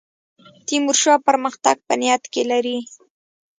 [0.67, 2.77] تیمورشاه پرمختګ په نیت کې لري.